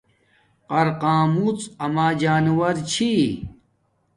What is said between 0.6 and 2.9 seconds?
قرقامڎ اما جانورو